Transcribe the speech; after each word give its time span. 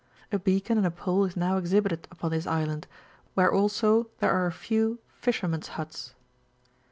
A 0.31 0.39
beacon 0.39 0.79
and 0.79 0.87
a 0.87 0.89
pole 0.89 1.25
is 1.25 1.37
now 1.37 1.57
exhibited 1.57 2.07
upon 2.09 2.31
this 2.31 2.47
island, 2.47 2.87
where 3.35 3.53
also 3.53 4.07
there 4.17 4.31
are 4.31 4.47
a 4.47 4.51
few 4.51 4.97
fishermen^s 5.21 5.67
huts. 5.77 6.15